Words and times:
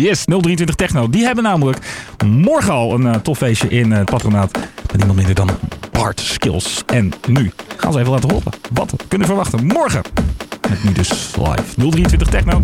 Yes, 0.00 0.24
023 0.24 0.74
Techno. 0.74 1.10
Die 1.10 1.24
hebben 1.24 1.44
namelijk 1.44 1.78
morgen 2.26 2.72
al 2.72 2.94
een 2.94 3.02
uh, 3.02 3.14
tof 3.14 3.38
feestje 3.38 3.68
in 3.68 3.90
uh, 3.90 3.96
het 3.96 4.10
patronaat. 4.10 4.58
Met 4.86 4.96
niemand 4.96 5.16
minder 5.16 5.34
dan 5.34 5.50
Bart 5.92 6.20
Skills. 6.20 6.82
En 6.86 7.12
nu 7.28 7.52
gaan 7.76 7.92
ze 7.92 7.98
even 7.98 8.10
laten 8.10 8.30
horen 8.30 8.52
wat 8.72 8.94
kunnen 9.08 9.26
verwachten 9.26 9.66
morgen. 9.66 10.02
Met 10.70 10.84
nu 10.84 10.92
dus 10.92 11.36
live 11.36 11.90
023 11.90 12.28
Techno. 12.28 12.62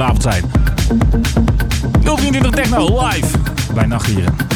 Vanavond 0.00 0.22
zijn. 0.22 0.44
023 2.02 2.50
Techno 2.50 3.06
live 3.06 3.38
bij 3.74 3.86
Nachtdieren. 3.86 4.49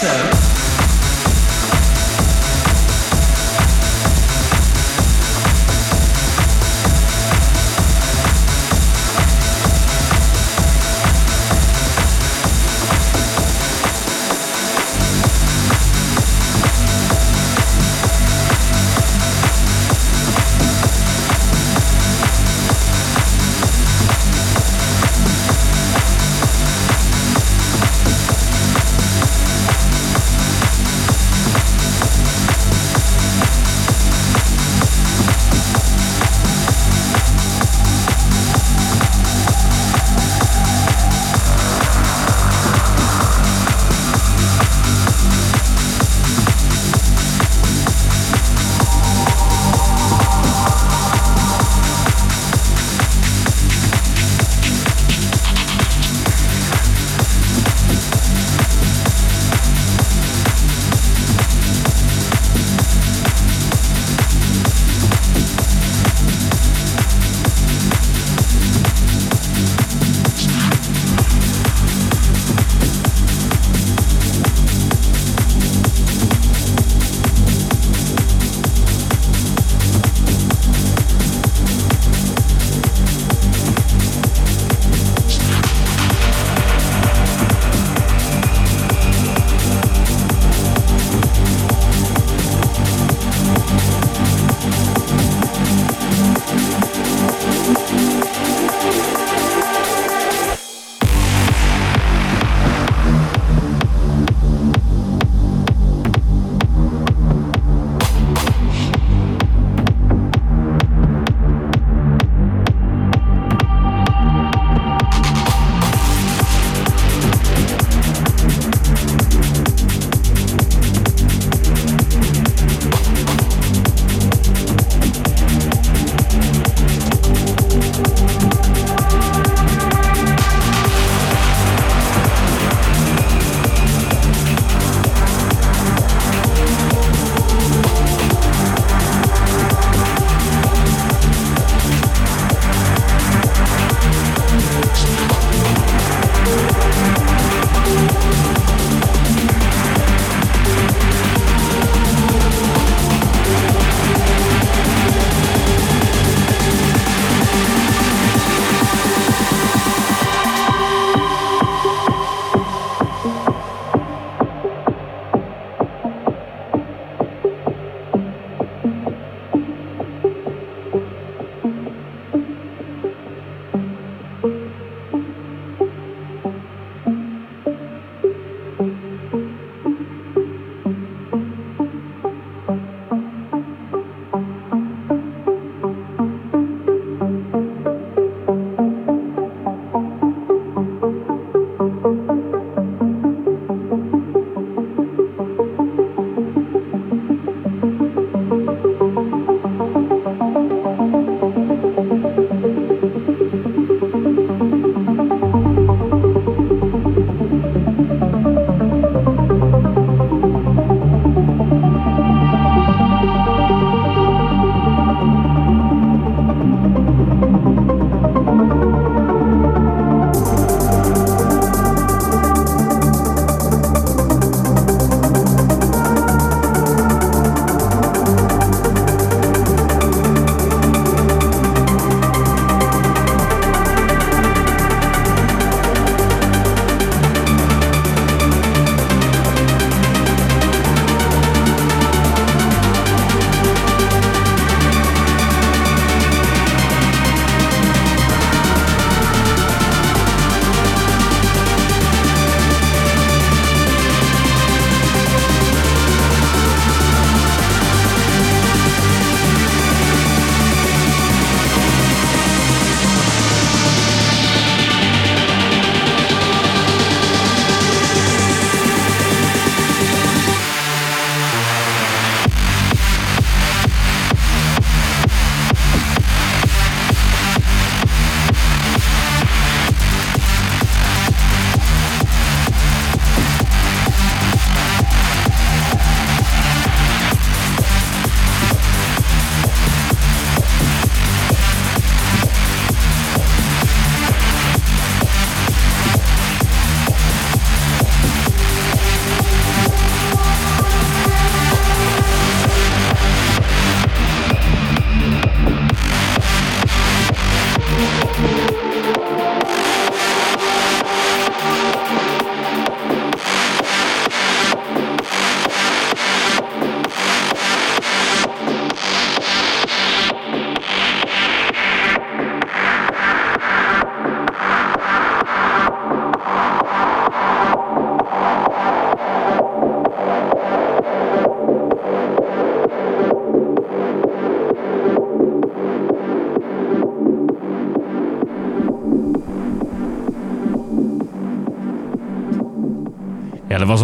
Show. 0.00 0.29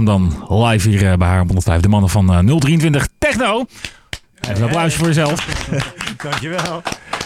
Was 0.05 0.15
hem 0.15 0.31
dan 0.49 0.59
live 0.67 0.89
hier 0.89 1.11
eh, 1.11 1.17
bij 1.19 1.29
haar 1.29 1.41
op 1.41 1.47
105. 1.47 1.81
De 1.81 1.89
mannen 1.89 2.11
van 2.11 2.33
eh, 2.33 2.39
023 2.59 3.09
Techno. 3.19 3.65
Even 4.41 4.57
een 4.57 4.63
applausje 4.63 4.99
voor 4.99 5.07
jezelf. 5.07 5.47
Dankjewel. 6.23 6.83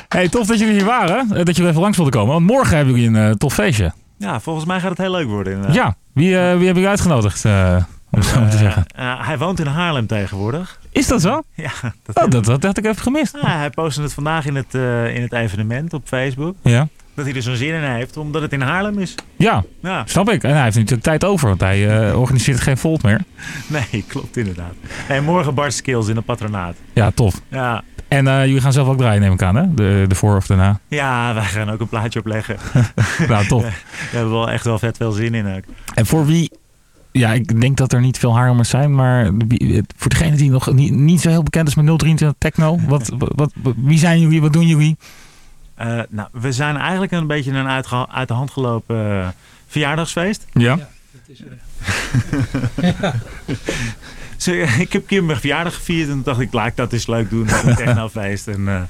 Hey, 0.09 0.29
tof 0.29 0.47
dat 0.47 0.59
jullie 0.59 0.75
hier 0.75 0.85
waren. 0.85 1.19
eh, 1.37 1.45
Dat 1.45 1.57
jullie 1.57 1.71
even 1.71 1.81
langs 1.83 1.97
wilden 1.97 2.15
komen. 2.21 2.35
Want 2.35 2.47
morgen 2.47 2.77
hebben 2.77 2.95
jullie 2.95 3.19
een 3.19 3.29
eh, 3.31 3.35
tof 3.35 3.55
feestje. 3.55 3.93
Ja, 4.19 4.41
volgens 4.41 4.65
mij 4.67 4.81
gaat 4.81 4.89
het 4.91 4.99
heel 4.99 5.11
leuk 5.11 5.27
worden. 5.29 5.53
inderdaad. 5.53 5.77
Ja, 5.77 5.97
wie, 6.13 6.27
eh, 6.27 6.41
wie 6.41 6.49
hebben 6.49 6.67
jullie 6.75 6.89
uitgenodigd? 6.89 7.45
eh, 7.45 7.77
om 8.11 8.19
het 8.19 8.29
zo 8.29 8.35
te 8.35 8.41
Eh, 8.41 8.59
zeggen. 8.59 8.85
eh, 8.97 9.27
hij 9.27 9.39
woont 9.39 9.61
in 9.61 9.67
Haarlem 9.67 10.07
tegenwoordig. 10.07 10.81
Is 10.91 11.07
dat 11.07 11.21
zo? 11.21 11.43
Ja, 11.55 11.71
dat, 12.03 12.25
Oh, 12.25 12.31
dat, 12.31 12.45
dat 12.45 12.63
had 12.63 12.79
ik 12.79 12.85
even 12.85 13.03
gemist. 13.03 13.35
Ah, 13.41 13.43
hij 13.55 13.71
postte 13.71 14.03
het 14.03 14.13
vandaag 14.15 14.47
in 14.47 14.55
het, 14.57 14.75
eh, 14.75 15.15
in 15.15 15.23
het 15.23 15.33
evenement 15.33 15.93
op 15.93 16.03
Facebook. 16.05 16.55
Ja. 16.63 16.89
Dat 17.21 17.29
hij 17.29 17.39
er 17.39 17.43
zo'n 17.49 17.57
zin 17.57 17.75
in 17.75 17.83
heeft, 17.91 18.17
omdat 18.17 18.43
het 18.43 18.53
in 18.53 18.61
Haarlem 18.61 18.99
is. 18.99 19.15
Ja, 19.37 19.65
Ja, 19.83 20.03
snap 20.07 20.31
ik. 20.31 20.43
En 20.43 20.53
hij 20.55 20.63
heeft 20.63 20.77
natuurlijk 20.77 21.03
tijd 21.03 21.25
over, 21.25 21.49
want 21.49 21.61
hij 21.61 22.09
eh, 22.09 22.19
organiseert 22.21 22.61
geen 22.61 22.77
volt 22.79 23.03
meer. 23.03 23.21
nee, 23.67 24.05
klopt 24.07 24.37
inderdaad. 24.37 24.73
En 25.09 25.25
morgen 25.25 25.55
Bart 25.55 25.73
Skills 25.75 26.09
in 26.09 26.17
het 26.17 26.25
patronaat. 26.25 26.75
Ja, 26.93 27.11
tof. 27.11 27.41
Ja, 27.49 27.83
En 28.09 28.27
eh, 28.29 28.45
jullie 28.47 28.61
gaan 28.61 28.73
zelf 28.73 28.89
ook 28.89 28.99
draaien, 28.99 29.21
neem 29.21 29.33
ik 29.33 29.43
aan, 29.43 29.55
hè? 29.57 29.75
De, 29.75 30.05
de 30.09 30.15
voor 30.15 30.37
of 30.37 30.47
daarna. 30.47 30.81
ja 30.89 31.35
wij 31.35 31.45
gaan 31.45 31.71
ook 31.71 31.81
een 31.81 31.89
plaatje 31.89 32.19
opleggen. 32.19 32.57
nou, 33.29 33.47
tof. 33.47 33.63
We 34.11 34.17
hebben 34.17 34.33
wel 34.33 34.51
echt 34.51 34.65
wel 34.65 34.79
vet 34.79 34.97
veel 34.97 35.13
zin 35.13 35.35
in 35.35 35.47
ook. 35.57 35.63
En 35.95 36.07
voor 36.07 36.27
wie... 36.27 36.51
Ja, 37.13 37.33
ik 37.33 37.61
denk 37.61 37.77
dat 37.77 37.93
er 37.93 38.01
niet 38.01 38.19
veel 38.19 38.37
Haarlemmers 38.37 38.69
zijn, 38.69 38.95
maar 38.95 39.37
wie- 39.49 39.83
voor 39.97 40.11
degene 40.11 40.37
die 40.37 40.51
nog 40.51 40.73
niet, 40.73 40.93
niet 40.95 41.21
zo 41.21 41.29
heel 41.29 41.43
bekend 41.43 41.69
is 41.69 41.75
met 41.75 41.85
023 41.99 42.39
Techno, 42.39 42.79
wat, 42.87 43.13
wat, 43.19 43.53
wat- 43.63 43.75
wie 43.77 43.99
zijn 43.99 44.21
jullie, 44.21 44.41
wat 44.41 44.53
doen 44.53 44.67
jullie? 44.67 44.97
Eh, 45.81 46.01
nou, 46.09 46.29
we 46.33 46.53
zijn 46.53 46.77
eigenlijk 46.77 47.13
een 47.13 47.27
beetje 47.27 47.53
een 47.53 47.69
uit 48.11 48.29
de 48.29 48.35
hand 48.35 48.51
gelopen 48.51 48.97
eh, 48.97 49.29
verjaardagsfeest. 49.67 50.47
Ja. 50.53 50.79
Zo, 54.37 54.51
ik 54.53 54.93
heb 54.93 55.03
een 55.03 55.07
keer 55.07 55.25
mijn 55.25 55.39
verjaardag 55.39 55.75
gevierd 55.75 56.09
en 56.09 56.15
toen 56.15 56.23
dacht 56.23 56.41
ik, 56.41 56.53
laat 56.53 56.67
ik 56.67 56.77
dat 56.77 56.93
eens 56.93 57.07
leuk 57.07 57.31
doen 57.31 57.49
een 57.65 57.75
technofeest. 57.75 58.49
En 58.49 58.69
eh, 58.69 58.83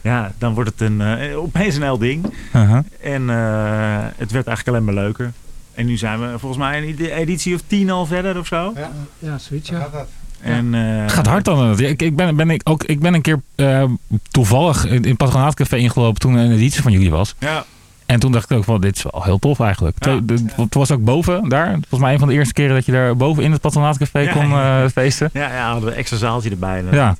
ja, 0.00 0.32
dan 0.38 0.54
wordt 0.54 0.70
het 0.70 0.80
een, 0.80 1.00
eh, 1.00 1.38
opeens 1.38 1.76
een 1.76 1.82
heel 1.82 1.98
ding. 1.98 2.32
Uh-huh. 2.54 2.78
En 3.00 3.30
eh, 3.30 4.04
het 4.16 4.30
werd 4.30 4.46
eigenlijk 4.46 4.68
alleen 4.68 4.84
maar 4.84 5.04
leuker. 5.04 5.32
En 5.74 5.86
nu 5.86 5.96
zijn 5.96 6.20
we 6.20 6.38
volgens 6.38 6.60
mij 6.62 6.78
een 6.78 6.84
edi- 6.84 7.12
editie 7.12 7.54
of 7.54 7.62
tien 7.66 7.90
al 7.90 8.06
verder 8.06 8.38
of 8.38 8.46
zo. 8.46 8.72
Ja, 8.76 8.90
ja 9.18 9.38
zoiets 9.38 9.68
ja. 9.68 10.06
En, 10.40 10.74
eh, 10.74 10.80
Het 11.02 11.12
gaat 11.12 11.26
hard 11.26 11.44
dan. 11.44 11.78
Ik, 11.80 12.02
ik, 12.02 12.16
ben, 12.16 12.36
ben 12.36 12.50
ik, 12.50 12.60
ook, 12.64 12.84
ik 12.84 13.00
ben 13.00 13.14
een 13.14 13.20
keer 13.22 13.40
eh, 13.54 13.84
toevallig 14.30 14.86
in, 14.86 15.02
in 15.04 15.16
Patronaatcafé 15.16 15.76
ingelopen 15.76 16.20
toen 16.20 16.34
een 16.34 16.52
editie 16.52 16.82
van 16.82 16.92
jullie 16.92 17.10
was. 17.10 17.34
Ja, 17.38 17.64
En 18.06 18.20
toen 18.20 18.32
dacht 18.32 18.50
ik 18.50 18.56
ook 18.56 18.64
van, 18.64 18.80
dit 18.80 18.96
is 18.96 19.02
wel 19.10 19.22
heel 19.24 19.38
tof 19.38 19.60
eigenlijk. 19.60 19.96
Ja. 20.04 20.20
Het 20.56 20.74
was 20.74 20.90
ook 20.90 21.04
boven 21.04 21.48
daar. 21.48 21.70
Volgens 21.72 22.00
mij 22.00 22.12
een 22.12 22.18
van 22.18 22.28
de 22.28 22.34
eerste 22.34 22.52
keren 22.54 22.74
dat 22.74 22.86
je 22.86 22.92
daar 22.92 23.16
boven 23.16 23.42
in 23.42 23.52
het 23.52 23.60
Patronaatcafé 23.60 24.18
Ja, 24.18 24.32
kon 24.32 24.52
eh, 24.52 24.84
feesten. 24.92 25.30
ja, 25.32 25.54
ja, 25.54 25.64
hadden 25.66 25.84
we 25.84 25.90
een 25.90 25.96
extra 25.96 26.16
zaaltje 26.16 26.50
erbij. 26.50 26.84
Ja. 26.90 27.16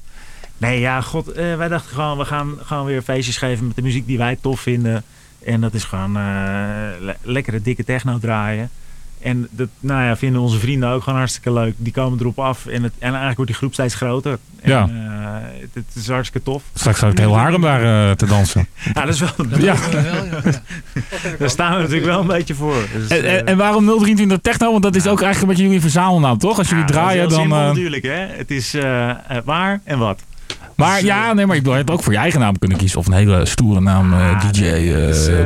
Nee, 0.58 0.80
ja, 0.80 1.00
god, 1.00 1.32
wij 1.34 1.68
dachten 1.68 1.94
gewoon, 1.94 2.18
we 2.18 2.24
gaan 2.24 2.54
gewoon 2.64 2.84
weer 2.86 3.02
feestjes 3.02 3.36
geven 3.36 3.66
met 3.66 3.76
de 3.76 3.82
muziek 3.82 4.06
die 4.06 4.18
wij 4.18 4.38
tof 4.40 4.60
vinden. 4.60 5.02
En 5.44 5.60
dat 5.60 5.74
is 5.74 5.84
gewoon 5.84 6.12
le- 7.00 7.16
lekkere 7.22 7.62
dikke 7.62 7.84
techno 7.84 8.18
draaien. 8.18 8.70
En 9.20 9.48
dat 9.50 9.68
nou 9.80 10.02
ja, 10.04 10.16
vinden 10.16 10.40
onze 10.40 10.58
vrienden 10.58 10.88
ook 10.88 11.02
gewoon 11.02 11.18
hartstikke 11.18 11.52
leuk. 11.52 11.74
Die 11.76 11.92
komen 11.92 12.18
erop 12.20 12.38
af 12.38 12.66
en, 12.66 12.82
het, 12.82 12.92
en 12.98 13.06
eigenlijk 13.08 13.36
wordt 13.36 13.50
die 13.50 13.60
groep 13.60 13.72
steeds 13.72 13.94
groter. 13.94 14.38
En, 14.60 14.70
Ja. 14.70 14.80
eh, 14.88 15.60
het, 15.60 15.70
het 15.74 15.84
is 15.94 16.08
hartstikke 16.08 16.46
tof. 16.50 16.62
Straks 16.74 16.98
gaat 16.98 17.08
het 17.10 17.18
heel 17.18 17.36
Haarlem 17.36 17.60
daar 17.60 18.08
eh, 18.10 18.16
te 18.16 18.26
dansen. 18.26 18.66
Ja, 18.94 19.04
dat 19.04 19.14
is 19.14 19.20
wel, 19.20 19.30
Ja. 19.58 19.74
daar 21.38 21.50
staan 21.50 21.74
we 21.74 21.78
natuurlijk 21.80 22.06
wel 22.06 22.20
een 22.20 22.26
beetje 22.26 22.54
voor. 22.54 22.74
Dus, 22.94 23.08
En, 23.08 23.24
en, 23.24 23.46
eh, 23.46 23.52
en 23.52 23.56
waarom 23.58 23.86
023 23.86 24.38
Techno? 24.42 24.70
Want 24.70 24.82
dat 24.82 24.94
is 24.96 25.06
ook 25.06 25.22
eigenlijk 25.22 25.40
een 25.42 25.48
beetje 25.48 25.62
jullie 25.64 25.80
verzamelnaam, 25.80 26.38
toch? 26.38 26.58
Als 26.58 26.68
jullie 26.68 26.84
ja, 26.84 26.90
dat 26.90 26.96
is 26.96 27.02
draaien 27.02 27.28
dan... 27.28 27.38
simpel 27.40 27.58
eh, 27.58 27.66
natuurlijk, 27.66 28.02
hè. 28.02 28.26
Het 28.36 28.50
is 28.50 28.76
waar 29.44 29.80
en 29.84 29.98
wat. 29.98 30.22
maar 30.74 30.94
Dus, 30.94 31.04
ja, 31.04 31.32
nee, 31.32 31.46
maar 31.46 31.56
ik 31.56 31.62
bedoel, 31.62 31.78
je 31.78 31.84
hebt 31.84 31.90
ook 31.96 32.02
voor 32.02 32.12
je 32.12 32.18
eigen 32.18 32.40
naam 32.40 32.58
kunnen 32.58 32.78
kiezen. 32.78 32.98
Of 32.98 33.06
een 33.06 33.12
hele 33.12 33.46
stoere 33.46 33.80
naam, 33.80 34.14
DJ, 34.50 34.92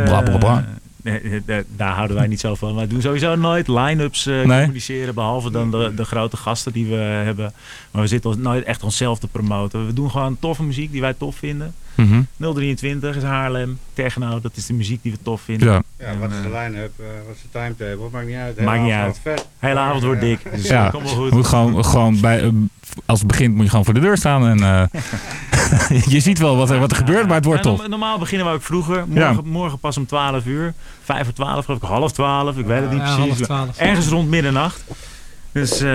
bla 0.05 0.21
bla 0.23 0.37
bla. 0.37 0.65
Nee, 1.03 1.43
eh, 1.47 1.57
daar- 1.77 1.95
houden 1.95 2.17
wij 2.17 2.27
niet 2.27 2.41
zo 2.41 2.55
van. 2.55 2.75
Wij 2.75 2.87
doen 2.87 3.01
sowieso 3.01 3.35
nooit 3.35 3.69
line-ups 3.69 4.27
eh, 4.27 4.35
Nee. 4.35 4.45
communiceren. 4.61 5.15
Behalve 5.15 5.51
dan 5.51 5.71
de, 5.71 5.93
de 5.97 6.05
grote 6.05 6.37
gasten 6.37 6.73
die 6.73 6.87
we 6.87 6.95
hebben. 6.95 7.53
Maar 7.91 8.03
we 8.03 8.09
zitten 8.09 8.31
ons 8.31 8.39
nooit 8.39 8.65
echt 8.65 8.83
onszelf 8.83 9.19
te 9.19 9.29
promoten. 9.29 9.87
We 9.87 9.93
doen 9.93 10.11
gewoon 10.11 10.37
toffe 10.41 10.63
muziek 10.63 10.93
die 10.93 11.01
wij 11.01 11.15
tof 11.15 11.37
vinden. 11.37 11.75
Mhm. 12.01 12.21
023 12.55 13.17
is 13.17 13.23
Haarlem. 13.23 13.79
Techno, 13.93 14.41
dat 14.41 14.57
is 14.57 14.67
de 14.67 14.73
muziek 14.73 15.03
die 15.03 15.13
we 15.13 15.19
tof 15.23 15.41
vinden. 15.41 15.69
Ja. 15.73 15.83
Ja, 15.99 16.17
wat 16.19 16.31
is 16.31 16.37
de 16.43 16.49
line-up, 16.59 16.93
eh, 16.99 17.07
wat 17.27 17.35
is 17.37 17.43
de 17.43 17.49
timetable, 17.59 18.09
maakt 18.13 18.27
niet 18.27 18.37
uit. 18.37 18.61
Maakt 18.61 18.71
Hele 18.71 18.83
niet 18.85 18.93
avond 18.95 19.21
uit. 19.25 19.39
Vet. 19.39 19.49
Hele 19.59 19.79
avond 19.81 20.03
wordt 20.05 20.21
Ja. 20.23 20.27
dik. 20.27 20.39
Dus 20.55 20.67
Ja. 20.69 20.89
kom 20.91 21.03
wel 21.03 21.15
goed. 21.15 21.31
Moet 21.31 21.47
gewoon, 21.47 21.85
gewoon 21.85 22.21
bij, 22.21 22.43
eh, 22.43 22.49
als 23.07 23.19
het 23.19 23.29
begint 23.29 23.55
moet 23.55 23.65
je 23.65 23.71
gewoon 23.71 23.85
voor 23.85 23.95
de 23.95 24.01
deur 24.01 24.17
staan. 24.17 24.47
En, 24.47 24.63
eh, 24.63 26.01
je 26.15 26.21
ziet 26.21 26.39
wel 26.39 26.57
wat 26.57 26.71
er, 26.71 26.79
wat 26.79 26.91
er 26.91 26.97
gebeurt, 26.97 27.27
maar 27.27 27.37
het 27.37 27.45
wordt 27.45 27.65
Ja, 27.65 27.71
tof. 27.71 27.79
norm- 27.79 27.91
Normaal 27.91 28.19
beginnen 28.19 28.47
we 28.47 28.53
ook 28.53 28.63
vroeger. 28.63 29.05
Morgen, 29.09 29.49
morgen 29.49 29.79
pas 29.79 29.97
om 29.97 30.07
12 30.07 30.47
uur. 30.47 30.75
5 31.05 31.25
voor 31.25 31.33
12 31.35 31.65
geloof 31.65 31.83
ik. 31.83 31.89
Half 31.89 32.13
12. 32.13 32.57
Ik 32.59 32.67
weet 32.67 32.81
het 32.81 32.91
niet 32.91 33.01
Ja, 33.01 33.17
precies. 33.17 33.47
Ergens 33.77 34.07
rond 34.09 34.29
middernacht. 34.29 34.85
Dus 35.53 35.81
eh, 35.81 35.87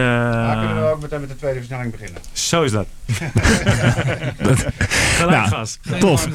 Dan 0.47 0.60
kunnen 0.60 0.82
we 0.84 0.89
ook 0.91 1.01
meteen 1.01 1.20
met 1.20 1.30
de 1.30 1.36
tweede 1.36 1.58
versnelling 1.58 1.91
beginnen. 1.91 2.22
zo 2.32 2.64
is 2.64 2.72
dat. 2.72 2.86
Gelijk 5.18 5.30
Nou, 5.30 5.47
gas. 5.47 5.78
Tof. 5.99 6.28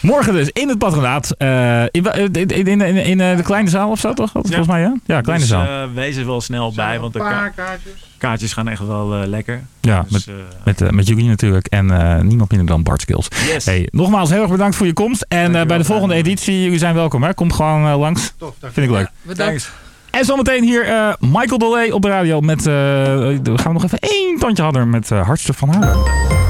Morgen 0.00 0.32
dus 0.32 0.48
in 0.52 0.68
het 0.68 0.78
patronaat. 0.78 1.30
eh, 1.38 1.82
in, 1.90 2.02
wa- 2.02 2.14
in, 2.14 2.32
in, 2.32 2.66
in, 2.80 2.80
in, 2.96 3.20
eh, 3.20 3.36
de 3.36 3.42
kleine 3.42 3.70
zaal 3.70 3.90
of 3.90 4.00
zo, 4.00 4.12
toch? 4.12 4.30
Volgens 4.32 4.66
mij, 4.66 4.80
ja? 4.80 4.94
Ja, 5.04 5.20
kleine 5.20 5.44
dus, 5.44 5.52
zaal. 5.52 5.66
eh, 5.88 5.94
wees 5.94 6.16
er 6.16 6.26
wel 6.26 6.40
snel 6.40 6.72
bij, 6.74 6.98
want 7.00 7.12
de 7.12 7.18
een 7.18 7.24
ka- 7.24 7.48
kaartjes. 7.48 7.92
kaartjes 8.18 8.52
gaan 8.52 8.68
echt 8.68 8.86
wel 8.86 9.14
eh, 9.22 9.28
lekker. 9.28 9.62
ja, 9.80 10.04
Dus, 10.08 10.26
met, 10.26 10.36
eh, 10.36 10.42
met, 10.64 10.80
eh, 10.80 10.88
met 10.90 11.06
jullie 11.06 11.28
natuurlijk. 11.28 11.66
En 11.66 11.90
eh, 11.90 12.20
niemand 12.20 12.50
minder 12.50 12.68
dan 12.68 12.82
Bart 12.82 13.00
Skills. 13.00 13.28
yes. 13.52 13.64
Hey, 13.64 13.88
nogmaals 13.90 14.30
heel 14.30 14.42
erg 14.42 14.50
bedankt 14.50 14.76
voor 14.76 14.86
je 14.86 14.92
komst. 14.92 15.24
En 15.28 15.54
eh, 15.56 15.66
bij 15.66 15.78
de 15.78 15.84
volgende 15.84 16.14
editie, 16.14 16.62
jullie 16.62 16.78
zijn 16.78 16.94
welkom. 16.94 17.22
Hè? 17.22 17.34
Kom 17.34 17.52
gewoon 17.52 17.86
eh, 17.86 17.98
langs. 17.98 18.32
Tof, 18.38 18.54
dank 18.60 18.72
Vind 18.72 18.86
ik 18.86 18.92
leuk. 18.92 19.08
Bedankt. 19.22 19.38
Thanks. 19.62 19.70
En 20.12 20.24
zometeen 20.24 20.62
hier 20.62 20.86
eh, 20.88 21.12
Michael 21.20 21.58
Dolé 21.58 21.92
op 21.92 22.02
de 22.02 22.08
radio 22.08 22.40
met... 22.40 22.64
we 22.64 23.40
gaan 23.42 23.66
we 23.66 23.72
nog 23.72 23.84
even 23.84 23.98
één 23.98 24.38
tandje 24.38 24.62
hadden 24.62 24.90
met 24.90 25.10
eh 25.10 25.26
Hartstikke 25.26 25.58
van 25.58 25.68
Haarlem. 25.68 26.41